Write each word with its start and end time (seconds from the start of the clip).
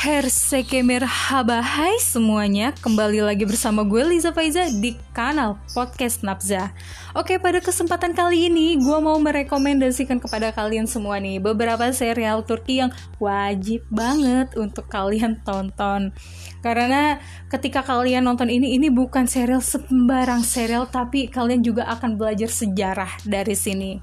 Herseke 0.00 0.80
merhaba 0.80 1.60
Hai 1.60 2.00
semuanya 2.00 2.72
Kembali 2.72 3.20
lagi 3.20 3.44
bersama 3.44 3.84
gue 3.84 4.00
Liza 4.00 4.32
Faiza 4.32 4.72
Di 4.72 4.96
kanal 5.12 5.60
Podcast 5.76 6.24
Nabza. 6.24 6.72
Oke 7.12 7.36
pada 7.36 7.60
kesempatan 7.60 8.16
kali 8.16 8.48
ini 8.48 8.80
Gue 8.80 8.96
mau 9.04 9.20
merekomendasikan 9.20 10.16
kepada 10.16 10.56
kalian 10.56 10.88
semua 10.88 11.20
nih 11.20 11.36
Beberapa 11.44 11.84
serial 11.92 12.40
Turki 12.48 12.80
yang 12.80 12.88
wajib 13.20 13.84
banget 13.92 14.56
Untuk 14.56 14.88
kalian 14.88 15.44
tonton. 15.44 16.16
Karena 16.64 17.20
ketika 17.52 17.84
kalian 17.84 18.24
nonton 18.24 18.48
ini 18.48 18.80
Ini 18.80 18.88
bukan 18.88 19.28
serial 19.28 19.60
sembarang 19.60 20.40
serial 20.40 20.88
Tapi 20.88 21.28
kalian 21.28 21.60
juga 21.60 21.84
akan 21.92 22.16
belajar 22.16 22.48
sejarah 22.48 23.20
dari 23.28 23.52
sini. 23.52 24.00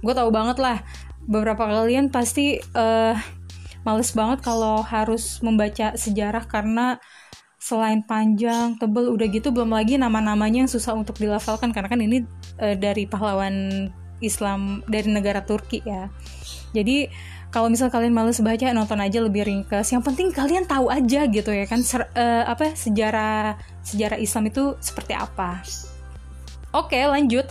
Gue 0.00 0.16
tahu 0.16 0.32
banget 0.32 0.56
lah 0.56 0.80
Beberapa 1.28 1.68
kalian 1.68 2.08
pasti 2.08 2.56
uh, 2.72 3.39
males 3.86 4.12
banget 4.12 4.44
kalau 4.44 4.84
harus 4.84 5.40
membaca 5.40 5.96
sejarah 5.96 6.44
karena 6.44 7.00
selain 7.60 8.00
panjang, 8.00 8.80
tebel, 8.80 9.12
udah 9.12 9.28
gitu 9.28 9.52
belum 9.52 9.76
lagi 9.76 10.00
nama-namanya 10.00 10.64
yang 10.64 10.70
susah 10.70 10.96
untuk 10.96 11.20
dilafalkan 11.20 11.76
karena 11.76 11.88
kan 11.92 12.00
ini 12.00 12.24
e, 12.56 12.72
dari 12.72 13.04
pahlawan 13.04 13.88
Islam 14.24 14.80
dari 14.88 15.12
negara 15.12 15.44
Turki 15.44 15.84
ya. 15.84 16.08
Jadi 16.72 17.12
kalau 17.52 17.68
misal 17.68 17.92
kalian 17.92 18.16
males 18.16 18.40
baca 18.40 18.72
nonton 18.72 18.96
aja 19.02 19.20
lebih 19.20 19.44
ringkas. 19.44 19.92
Yang 19.92 20.08
penting 20.08 20.28
kalian 20.32 20.64
tahu 20.64 20.88
aja 20.88 21.28
gitu 21.28 21.50
ya 21.52 21.68
kan 21.68 21.84
ser, 21.84 22.08
e, 22.16 22.24
apa 22.48 22.72
sejarah 22.72 23.60
sejarah 23.84 24.16
Islam 24.16 24.48
itu 24.48 24.80
seperti 24.80 25.12
apa. 25.12 25.60
Oke, 26.72 27.02
lanjut. 27.04 27.44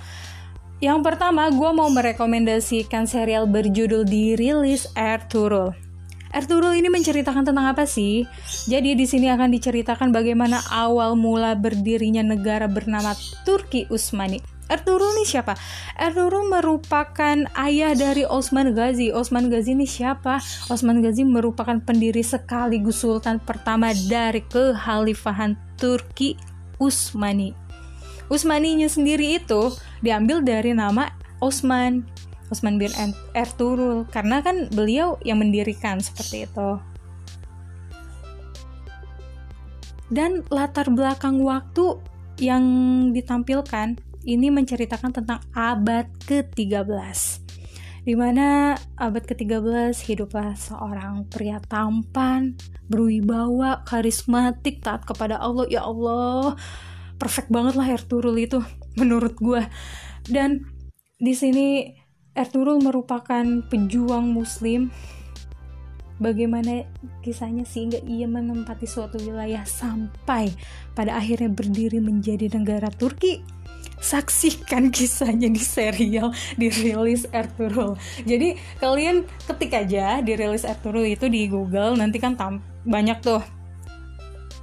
Yang 0.80 1.00
pertama, 1.04 1.52
gue 1.52 1.72
mau 1.76 1.92
merekomendasikan 1.92 3.04
serial 3.04 3.52
berjudul 3.52 4.08
Dirilis 4.08 4.88
Ertugrul. 4.96 5.89
Ertugrul 6.30 6.78
ini 6.78 6.94
menceritakan 6.94 7.42
tentang 7.42 7.74
apa 7.74 7.90
sih? 7.90 8.22
Jadi 8.70 8.94
di 8.94 9.10
sini 9.10 9.34
akan 9.34 9.50
diceritakan 9.50 10.14
bagaimana 10.14 10.62
awal 10.70 11.18
mula 11.18 11.58
berdirinya 11.58 12.22
negara 12.22 12.70
bernama 12.70 13.18
Turki 13.50 13.90
Utsmani. 13.90 14.38
Ertugrul 14.70 15.18
ini 15.18 15.26
siapa? 15.26 15.58
Ertugrul 15.98 16.46
merupakan 16.46 17.38
ayah 17.58 17.98
dari 17.98 18.22
Osman 18.30 18.78
Ghazi. 18.78 19.10
Osman 19.10 19.50
Ghazi 19.50 19.74
ini 19.74 19.90
siapa? 19.90 20.38
Osman 20.70 21.02
Ghazi 21.02 21.26
merupakan 21.26 21.82
pendiri 21.82 22.22
sekaligus 22.22 23.02
sultan 23.02 23.42
pertama 23.42 23.90
dari 24.06 24.46
kekhalifahan 24.46 25.58
Turki 25.82 26.38
Utsmani. 26.78 27.58
Utsmaninya 28.30 28.86
sendiri 28.86 29.42
itu 29.42 29.74
diambil 30.06 30.46
dari 30.46 30.78
nama 30.78 31.10
Osman 31.42 32.06
Utsman 32.50 32.82
bin 32.82 32.90
Ertugrul 33.38 34.06
karena 34.10 34.42
kan 34.42 34.70
beliau 34.74 35.22
yang 35.22 35.42
mendirikan 35.42 36.02
seperti 36.02 36.50
itu. 36.50 36.70
Dan 40.10 40.42
latar 40.50 40.90
belakang 40.90 41.38
waktu 41.46 42.02
yang 42.42 42.66
ditampilkan 43.14 44.02
ini 44.26 44.50
menceritakan 44.50 45.14
tentang 45.14 45.40
abad 45.54 46.10
ke-13 46.26 47.50
di 48.10 48.18
mana 48.18 48.74
abad 48.98 49.22
ke-13 49.22 49.94
hiduplah 50.08 50.58
seorang 50.58 51.30
pria 51.30 51.62
tampan, 51.62 52.58
berwibawa, 52.90 53.86
karismatik, 53.86 54.82
taat 54.82 55.06
kepada 55.06 55.38
Allah. 55.38 55.70
Ya 55.70 55.86
Allah, 55.86 56.58
perfect 57.22 57.52
banget 57.52 57.78
lah 57.78 57.86
Ertugrul 57.86 58.40
itu 58.40 58.64
menurut 58.98 59.36
gue. 59.38 59.62
Dan 60.26 60.66
di 61.20 61.36
sini 61.36 61.99
Ertugrul 62.38 62.80
merupakan 62.82 63.46
pejuang 63.68 64.30
muslim. 64.30 64.94
Bagaimana 66.20 66.84
kisahnya 67.24 67.64
sehingga 67.64 68.04
ia 68.04 68.28
menempati 68.28 68.84
suatu 68.84 69.16
wilayah 69.24 69.64
sampai 69.64 70.52
pada 70.92 71.16
akhirnya 71.16 71.48
berdiri 71.48 72.04
menjadi 72.04 72.52
negara 72.52 72.92
Turki? 72.92 73.40
Saksikan 74.00 74.92
kisahnya 74.96 75.48
di 75.48 75.60
serial 75.60 76.32
dirilis 76.56 77.28
Ertugrul 77.36 78.00
jadi 78.24 78.56
kalian 78.80 79.28
ketik 79.48 79.76
aja 79.76 80.24
dirilis 80.24 80.64
Ertugrul 80.64 81.08
itu 81.08 81.28
di 81.28 81.48
Google 81.48 81.96
nanti 81.96 82.20
kan 82.20 82.36
tam 82.36 82.60
banyak 82.84 83.20
tuh. 83.24 83.44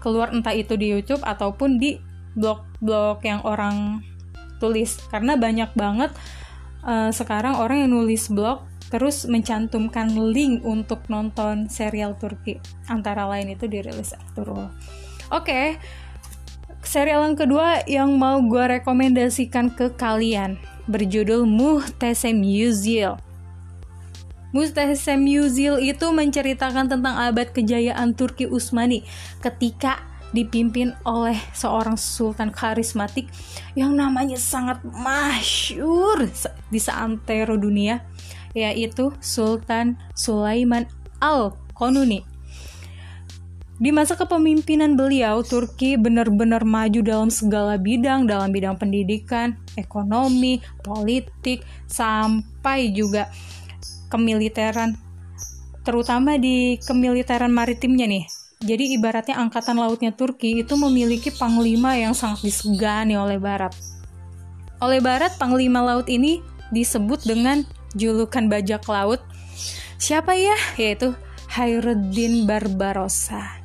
Keluar 0.01 0.31
entah 0.31 0.53
itu 0.53 0.77
di 0.77 0.93
YouTube 0.93 1.25
ataupun 1.25 1.81
di 1.81 1.99
blog-blog 2.37 3.25
yang 3.25 3.41
orang 3.43 4.05
tulis. 4.61 5.01
Karena 5.09 5.35
banyak 5.35 5.73
banget 5.73 6.13
uh, 6.87 7.11
sekarang 7.11 7.59
orang 7.59 7.85
yang 7.85 7.93
nulis 7.93 8.31
blog 8.31 8.63
terus 8.87 9.27
mencantumkan 9.27 10.15
link 10.15 10.63
untuk 10.63 11.11
nonton 11.11 11.67
serial 11.67 12.15
Turki 12.15 12.63
antara 12.87 13.27
lain 13.27 13.51
itu 13.51 13.67
dirilis 13.67 14.15
Ertugrul. 14.15 14.71
Oke, 15.27 15.43
okay. 15.43 15.67
serial 16.87 17.27
yang 17.27 17.35
kedua 17.35 17.83
yang 17.91 18.15
mau 18.15 18.39
gue 18.39 18.79
rekomendasikan 18.79 19.75
ke 19.75 19.91
kalian 19.99 20.55
berjudul 20.87 21.43
Muhtesem 21.43 22.39
Yüzyıl. 22.47 23.19
Muhtesem 24.55 25.27
Yüzyıl 25.27 25.83
itu 25.83 26.07
menceritakan 26.15 26.87
tentang 26.87 27.19
abad 27.19 27.51
kejayaan 27.51 28.15
Turki 28.15 28.47
Utsmani 28.47 29.03
ketika 29.43 29.99
dipimpin 30.37 30.93
oleh 31.09 31.41
seorang 31.57 31.97
sultan 31.97 32.53
karismatik 32.53 33.33
yang 33.73 33.97
namanya 33.97 34.37
sangat 34.37 34.85
masyur 34.85 36.29
di 36.69 36.77
seantero 36.77 37.57
dunia 37.57 38.05
yaitu 38.57 39.13
Sultan 39.21 40.01
Sulaiman 40.17 40.89
Al-Konuni. 41.21 42.25
Di 43.77 43.93
masa 43.93 44.17
kepemimpinan 44.17 44.97
beliau, 44.97 45.45
Turki 45.45 46.01
benar-benar 46.01 46.65
maju 46.65 47.05
dalam 47.05 47.29
segala 47.29 47.77
bidang, 47.77 48.25
dalam 48.25 48.49
bidang 48.49 48.81
pendidikan, 48.81 49.61
ekonomi, 49.77 50.65
politik, 50.81 51.61
sampai 51.85 52.89
juga 52.97 53.29
kemiliteran, 54.09 54.97
terutama 55.85 56.41
di 56.41 56.81
kemiliteran 56.81 57.53
maritimnya 57.53 58.09
nih 58.09 58.25
jadi 58.65 58.97
ibaratnya 58.97 59.37
angkatan 59.37 59.77
lautnya 59.77 60.17
Turki 60.17 60.65
itu 60.65 60.75
memiliki 60.81 61.29
panglima 61.29 61.93
yang 61.93 62.17
sangat 62.17 62.41
disegani 62.41 63.13
oleh 63.13 63.37
Barat. 63.37 63.77
Oleh 64.81 65.01
Barat, 65.05 65.37
panglima 65.37 65.85
laut 65.85 66.09
ini 66.09 66.41
disebut 66.73 67.29
dengan 67.29 67.69
julukan 67.93 68.49
bajak 68.49 68.89
laut. 68.89 69.21
Siapa 70.01 70.37
ya? 70.37 70.57
Yaitu 70.81 71.13
Hayruddin 71.53 72.49
Barbarossa. 72.49 73.61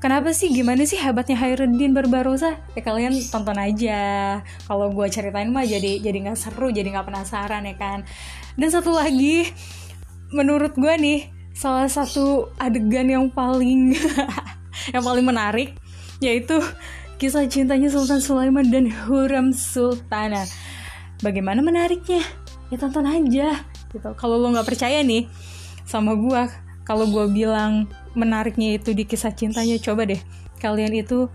Kenapa 0.00 0.34
sih? 0.34 0.50
Gimana 0.50 0.82
sih 0.84 0.98
hebatnya 1.00 1.36
Hayruddin 1.38 1.96
Barbarossa? 1.96 2.60
Ya 2.76 2.82
kalian 2.84 3.16
tonton 3.32 3.56
aja. 3.56 4.40
Kalau 4.68 4.92
gue 4.92 5.06
ceritain 5.08 5.48
mah 5.48 5.64
jadi 5.64 6.04
jadi 6.04 6.18
nggak 6.28 6.36
seru, 6.36 6.68
jadi 6.68 6.90
nggak 6.90 7.06
penasaran 7.08 7.64
ya 7.64 7.76
kan. 7.80 8.04
Dan 8.60 8.68
satu 8.68 8.92
lagi, 8.92 9.48
menurut 10.34 10.76
gue 10.76 10.94
nih, 11.00 11.20
salah 11.52 11.88
satu 11.88 12.50
adegan 12.56 13.08
yang 13.08 13.26
paling 13.28 13.96
yang 14.94 15.04
paling 15.04 15.24
menarik 15.24 15.76
yaitu 16.18 16.58
kisah 17.20 17.46
cintanya 17.46 17.86
Sultan 17.86 18.18
Sulaiman 18.18 18.66
dan 18.66 18.90
Huram 18.90 19.54
Sultana. 19.54 20.42
Bagaimana 21.22 21.62
menariknya? 21.62 22.18
Ya 22.70 22.76
tonton 22.82 23.06
aja 23.06 23.62
gitu. 23.94 24.10
Kalau 24.18 24.40
lo 24.40 24.50
nggak 24.50 24.66
percaya 24.66 25.04
nih 25.06 25.30
sama 25.86 26.18
gue, 26.18 26.42
kalau 26.82 27.06
gue 27.06 27.30
bilang 27.30 27.86
menariknya 28.18 28.74
itu 28.80 28.90
di 28.90 29.06
kisah 29.06 29.30
cintanya, 29.30 29.78
coba 29.78 30.08
deh 30.08 30.18
kalian 30.58 30.94
itu 30.94 31.26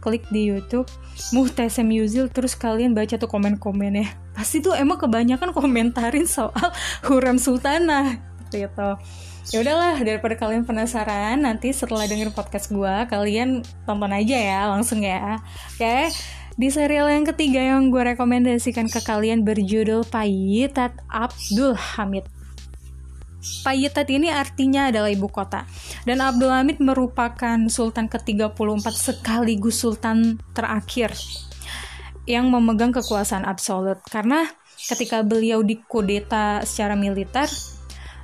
klik 0.00 0.24
di 0.32 0.48
YouTube 0.48 0.88
Muhtesem 1.36 1.84
Yuzil 1.92 2.32
terus 2.32 2.56
kalian 2.56 2.96
baca 2.96 3.20
tuh 3.20 3.28
komen-komennya. 3.28 4.08
Pasti 4.32 4.64
tuh 4.64 4.72
emang 4.72 4.96
kebanyakan 4.96 5.52
komentarin 5.52 6.24
soal 6.24 6.72
Huram 7.04 7.36
Sultana 7.36 8.29
gitu 8.52 8.88
ya 9.50 9.58
udahlah 9.58 9.98
daripada 9.98 10.38
kalian 10.38 10.62
penasaran 10.62 11.42
nanti 11.42 11.74
setelah 11.74 12.06
denger 12.06 12.30
podcast 12.30 12.70
gue 12.70 12.94
kalian 13.10 13.66
tonton 13.82 14.12
aja 14.14 14.36
ya 14.38 14.60
langsung 14.70 15.02
ya. 15.02 15.42
Oke 15.74 16.12
di 16.60 16.68
serial 16.68 17.08
yang 17.08 17.24
ketiga 17.24 17.56
yang 17.56 17.88
gue 17.88 18.04
rekomendasikan 18.12 18.84
ke 18.92 19.00
kalian 19.00 19.48
berjudul 19.48 20.04
Payitat 20.04 20.92
Abdul 21.08 21.72
Hamid. 21.72 22.28
Payitat 23.64 24.04
ini 24.12 24.28
artinya 24.28 24.92
adalah 24.92 25.08
ibu 25.08 25.24
kota. 25.32 25.64
Dan 26.04 26.20
Abdul 26.20 26.52
Hamid 26.52 26.76
merupakan 26.76 27.56
sultan 27.72 28.12
ke-34 28.12 28.86
sekaligus 28.92 29.80
sultan 29.80 30.36
terakhir 30.52 31.16
yang 32.28 32.52
memegang 32.52 32.92
kekuasaan 32.92 33.48
absolut. 33.48 33.96
Karena 34.04 34.44
ketika 34.84 35.24
beliau 35.24 35.64
dikudeta 35.64 36.60
secara 36.68 36.92
militer 36.92 37.48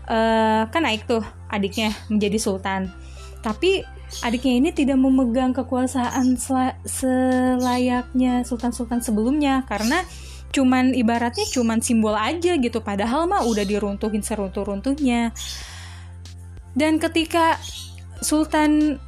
uh, 0.09 0.67
kan 0.71 0.83
naik 0.83 1.07
tuh 1.07 1.23
adiknya 1.51 1.95
menjadi 2.11 2.39
sultan. 2.39 2.91
Tapi 3.43 3.83
adiknya 4.23 4.55
ini 4.59 4.71
tidak 4.75 4.99
memegang 4.99 5.55
kekuasaan 5.55 6.39
selayaknya 6.87 8.43
sultan-sultan 8.47 9.03
sebelumnya 9.03 9.63
karena 9.67 10.03
cuman 10.55 10.95
ibaratnya 10.97 11.45
cuman 11.53 11.83
simbol 11.83 12.17
aja 12.17 12.57
gitu. 12.57 12.81
Padahal 12.81 13.29
mah 13.29 13.45
udah 13.45 13.63
diruntuhin 13.67 14.23
seruntuh-runtuhnya. 14.25 15.35
Dan 16.77 17.01
ketika 17.01 17.57
Sultan 18.21 19.01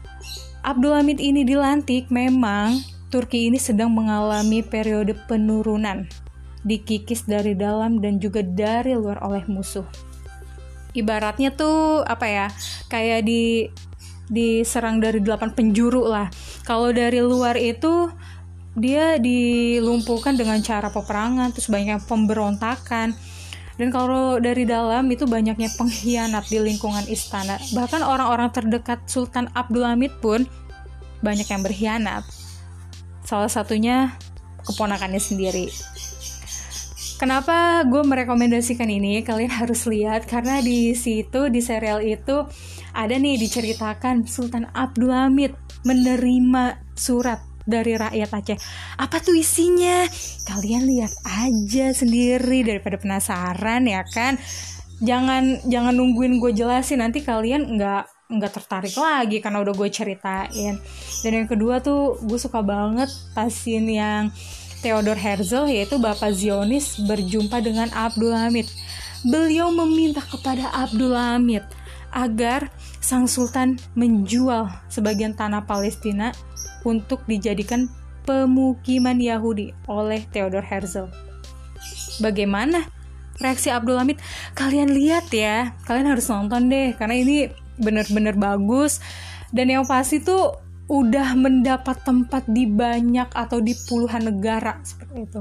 Abdulhamid 0.64 1.20
ini 1.20 1.44
dilantik, 1.44 2.08
memang 2.12 2.80
Turki 3.08 3.48
ini 3.48 3.56
sedang 3.56 3.88
mengalami 3.92 4.60
periode 4.60 5.16
penurunan, 5.28 6.04
dikikis 6.64 7.24
dari 7.24 7.56
dalam 7.56 8.04
dan 8.04 8.20
juga 8.20 8.44
dari 8.44 8.92
luar 8.92 9.20
oleh 9.24 9.44
musuh. 9.48 10.07
Ibaratnya 10.96 11.52
tuh 11.52 12.04
apa 12.04 12.26
ya? 12.28 12.46
Kayak 12.88 13.28
di 13.28 13.68
diserang 14.28 15.00
dari 15.00 15.24
delapan 15.24 15.52
penjuru 15.52 16.04
lah. 16.04 16.28
Kalau 16.68 16.92
dari 16.92 17.20
luar 17.24 17.56
itu 17.56 18.12
dia 18.78 19.18
dilumpuhkan 19.18 20.38
dengan 20.38 20.60
cara 20.62 20.92
peperangan, 20.92 21.50
terus 21.50 21.66
banyak 21.66 21.98
pemberontakan. 22.06 23.16
Dan 23.78 23.94
kalau 23.94 24.42
dari 24.42 24.66
dalam 24.66 25.06
itu 25.06 25.22
banyaknya 25.22 25.70
pengkhianat 25.78 26.50
di 26.50 26.58
lingkungan 26.58 27.06
istana. 27.06 27.58
Bahkan 27.74 28.02
orang-orang 28.02 28.50
terdekat 28.50 29.06
Sultan 29.06 29.46
Abdul 29.54 29.86
Hamid 29.86 30.18
pun 30.18 30.46
banyak 31.22 31.46
yang 31.46 31.62
berkhianat. 31.62 32.26
Salah 33.22 33.50
satunya 33.50 34.18
keponakannya 34.66 35.22
sendiri. 35.22 35.70
Kenapa 37.18 37.82
gue 37.82 37.98
merekomendasikan 38.06 38.86
ini? 38.86 39.26
Kalian 39.26 39.50
harus 39.50 39.90
lihat 39.90 40.30
karena 40.30 40.62
di 40.62 40.94
situ 40.94 41.50
di 41.50 41.58
serial 41.58 41.98
itu 41.98 42.46
ada 42.94 43.10
nih 43.10 43.34
diceritakan 43.34 44.22
Sultan 44.22 44.70
Abdul 44.70 45.10
Hamid 45.10 45.50
menerima 45.82 46.78
surat 46.94 47.42
dari 47.66 47.98
rakyat 47.98 48.30
Aceh. 48.30 48.58
Apa 49.02 49.18
tuh 49.18 49.34
isinya? 49.34 50.06
Kalian 50.46 50.86
lihat 50.86 51.10
aja 51.26 51.90
sendiri 51.90 52.62
daripada 52.62 53.02
penasaran 53.02 53.90
ya 53.90 54.06
kan. 54.06 54.38
Jangan 55.02 55.66
jangan 55.66 55.98
nungguin 55.98 56.38
gue 56.38 56.54
jelasin 56.54 57.02
nanti 57.02 57.26
kalian 57.26 57.66
nggak 57.66 58.30
nggak 58.30 58.52
tertarik 58.54 58.94
lagi 58.94 59.42
karena 59.42 59.58
udah 59.58 59.74
gue 59.74 59.90
ceritain. 59.90 60.78
Dan 61.26 61.32
yang 61.34 61.50
kedua 61.50 61.82
tuh 61.82 62.14
gue 62.22 62.38
suka 62.38 62.62
banget 62.62 63.10
pasin 63.34 63.90
yang 63.90 64.30
Theodor 64.78 65.18
Herzl 65.18 65.66
yaitu 65.66 65.98
Bapak 65.98 66.32
Zionis 66.34 66.98
berjumpa 67.02 67.58
dengan 67.62 67.90
Abdul 67.90 68.34
Hamid. 68.34 68.70
Beliau 69.26 69.74
meminta 69.74 70.22
kepada 70.22 70.70
Abdul 70.70 71.14
Hamid 71.14 71.66
agar 72.14 72.72
sang 73.02 73.28
sultan 73.28 73.76
menjual 73.98 74.70
sebagian 74.88 75.36
tanah 75.36 75.66
Palestina 75.66 76.32
untuk 76.86 77.26
dijadikan 77.28 77.90
pemukiman 78.24 79.18
Yahudi 79.18 79.74
oleh 79.88 80.24
Theodor 80.30 80.62
Herzl. 80.64 81.10
Bagaimana 82.22 82.86
reaksi 83.42 83.68
Abdul 83.72 83.98
Hamid? 83.98 84.18
Kalian 84.54 84.94
lihat 84.94 85.30
ya, 85.34 85.74
kalian 85.84 86.12
harus 86.12 86.30
nonton 86.30 86.70
deh 86.70 86.94
karena 86.94 87.16
ini 87.18 87.36
bener-bener 87.78 88.34
bagus 88.34 88.98
dan 89.54 89.70
yang 89.70 89.86
pasti 89.86 90.20
tuh 90.20 90.67
udah 90.88 91.36
mendapat 91.36 92.00
tempat 92.00 92.48
di 92.48 92.64
banyak 92.64 93.28
atau 93.36 93.60
di 93.60 93.76
puluhan 93.86 94.32
negara 94.32 94.80
seperti 94.80 95.28
itu. 95.28 95.40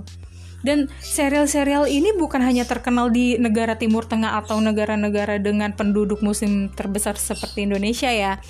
Dan 0.62 0.92
serial-serial 1.00 1.88
ini 1.88 2.12
bukan 2.18 2.44
hanya 2.44 2.68
terkenal 2.68 3.08
di 3.08 3.40
negara 3.40 3.80
Timur 3.80 4.04
Tengah 4.04 4.42
atau 4.44 4.60
negara-negara 4.60 5.40
dengan 5.40 5.72
penduduk 5.72 6.20
muslim 6.20 6.68
terbesar 6.74 7.16
seperti 7.16 7.64
Indonesia 7.64 8.12
ya. 8.12 8.44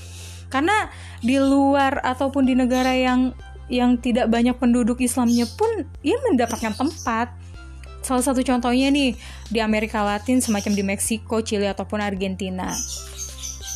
Karena 0.47 0.89
di 1.21 1.37
luar 1.37 2.01
ataupun 2.01 2.47
di 2.47 2.55
negara 2.57 2.95
yang 2.95 3.35
yang 3.67 3.99
tidak 3.99 4.31
banyak 4.31 4.55
penduduk 4.55 5.03
Islamnya 5.03 5.43
pun 5.59 5.83
ia 6.01 6.15
mendapatkan 6.31 6.73
tempat. 6.73 7.35
Salah 7.99 8.23
satu 8.23 8.39
contohnya 8.39 8.87
nih 8.87 9.19
di 9.51 9.59
Amerika 9.59 9.99
Latin 9.99 10.39
semacam 10.39 10.71
di 10.71 10.83
Meksiko, 10.87 11.43
Chili 11.43 11.67
ataupun 11.67 11.99
Argentina. 11.99 12.71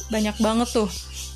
Banyak 0.08 0.40
banget 0.40 0.72
tuh 0.72 0.88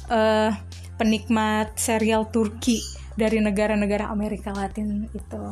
uh, 0.08 0.56
penikmat 0.96 1.76
serial 1.80 2.28
Turki 2.32 2.80
dari 3.16 3.40
negara-negara 3.40 4.12
Amerika 4.12 4.52
Latin 4.52 5.08
itu. 5.12 5.44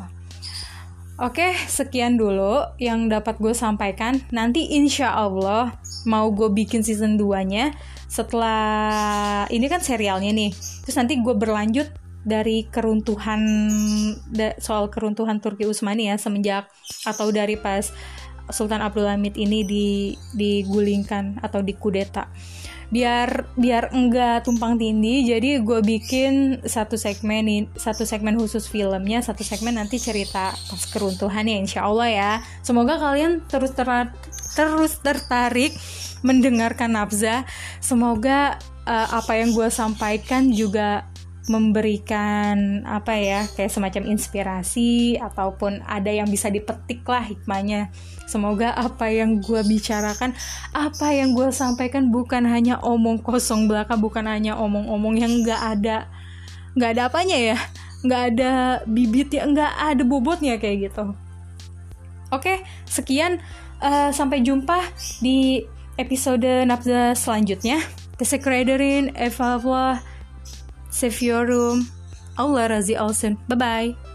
Oke, 1.22 1.54
sekian 1.70 2.18
dulu 2.18 2.66
yang 2.82 3.06
dapat 3.06 3.38
gue 3.38 3.54
sampaikan. 3.54 4.18
Nanti 4.34 4.74
insya 4.74 5.14
Allah 5.14 5.78
mau 6.10 6.34
gue 6.34 6.50
bikin 6.50 6.82
season 6.82 7.16
2-nya 7.22 7.72
setelah 8.10 9.46
ini 9.54 9.70
kan 9.70 9.80
serialnya 9.80 10.34
nih. 10.34 10.52
Terus 10.84 10.98
nanti 10.98 11.22
gue 11.22 11.36
berlanjut 11.38 11.88
dari 12.24 12.66
keruntuhan 12.72 13.44
soal 14.58 14.88
keruntuhan 14.90 15.44
Turki 15.44 15.68
Utsmani 15.68 16.08
ya 16.10 16.16
semenjak 16.16 16.72
atau 17.04 17.30
dari 17.30 17.60
pas 17.60 17.92
Sultan 18.52 18.84
Abdul 18.84 19.08
Hamid 19.08 19.40
ini 19.40 19.64
di 19.64 19.88
digulingkan 20.36 21.40
atau 21.40 21.64
dikudeta 21.64 22.28
biar 22.94 23.50
biar 23.58 23.90
enggak 23.90 24.46
tumpang 24.46 24.78
tindih 24.78 25.26
jadi 25.26 25.66
gue 25.66 25.82
bikin 25.82 26.62
satu 26.62 26.94
segmen 26.94 27.66
satu 27.74 28.06
segmen 28.06 28.38
khusus 28.38 28.70
filmnya 28.70 29.26
satu 29.26 29.42
segmen 29.42 29.82
nanti 29.82 29.98
cerita 29.98 30.54
pas 30.54 30.84
keruntuhan 30.94 31.50
ya 31.50 31.58
insya 31.58 31.90
Allah 31.90 32.10
ya. 32.14 32.32
Semoga 32.62 33.02
kalian 33.02 33.42
terus 33.50 33.74
ter 33.74 33.90
terus 34.54 34.94
tertarik 35.02 35.74
mendengarkan 36.22 36.94
Nafza 36.94 37.44
semoga 37.82 38.62
uh, 38.86 39.08
apa 39.18 39.42
yang 39.42 39.52
gue 39.52 39.68
sampaikan 39.74 40.54
juga 40.54 41.10
memberikan 41.52 42.88
apa 42.88 43.20
ya 43.20 43.44
kayak 43.52 43.68
semacam 43.68 44.16
inspirasi 44.16 45.20
ataupun 45.20 45.84
ada 45.84 46.08
yang 46.08 46.28
bisa 46.32 46.48
dipetik 46.48 47.04
lah 47.04 47.24
hikmahnya. 47.24 47.92
Semoga 48.24 48.72
apa 48.72 49.12
yang 49.12 49.44
gue 49.44 49.60
bicarakan 49.68 50.32
apa 50.72 51.08
yang 51.12 51.36
gue 51.36 51.52
sampaikan 51.52 52.08
bukan 52.08 52.48
hanya 52.48 52.80
omong 52.80 53.20
kosong 53.20 53.68
belaka 53.68 54.00
bukan 54.00 54.24
hanya 54.24 54.56
omong-omong 54.56 55.20
yang 55.20 55.44
nggak 55.44 55.62
ada 55.62 56.08
nggak 56.74 56.90
ada 56.98 57.02
apanya 57.12 57.38
ya 57.38 57.58
nggak 58.04 58.24
ada 58.34 58.52
bibit 58.88 59.30
ya 59.36 59.44
nggak 59.44 59.74
ada 59.80 60.04
bobotnya 60.08 60.56
kayak 60.56 60.92
gitu. 60.92 61.12
Oke 62.32 62.64
sekian 62.88 63.44
uh, 63.84 64.10
sampai 64.16 64.40
jumpa 64.42 64.80
di 65.20 65.68
episode 66.00 66.66
nafza 66.66 67.14
selanjutnya. 67.14 67.84
Tesekredorin, 68.14 69.10
Evalwa, 69.18 70.00
Save 70.94 71.26
your 71.26 71.48
room. 71.50 71.90
Allah 72.38 72.70
Razi 72.70 72.94
Olsen. 72.94 73.34
Bye 73.50 73.58
bye. 73.58 74.13